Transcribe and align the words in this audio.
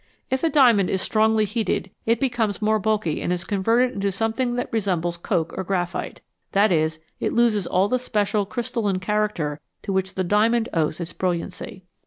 If 0.31 0.43
a 0.43 0.49
diamond 0.49 0.89
is 0.89 0.99
strongly 0.99 1.45
heated 1.45 1.91
it 2.07 2.19
becomes 2.19 2.59
more 2.59 2.79
bulky 2.79 3.21
and 3.21 3.31
is 3.31 3.43
converted 3.43 3.91
into 3.93 4.11
something 4.11 4.55
that 4.55 4.73
resembles 4.73 5.15
coke 5.15 5.53
or 5.55 5.63
graphite; 5.63 6.21
that 6.53 6.71
is, 6.71 6.97
it 7.19 7.33
loses 7.33 7.67
all 7.67 7.87
the 7.87 7.99
special 7.99 8.47
crystalline 8.47 8.97
character 8.97 9.59
to 9.83 9.93
which 9.93 10.15
the 10.15 10.23
diamond 10.23 10.69
owes 10.73 10.99
its 10.99 11.13
brilliancy. 11.13 11.83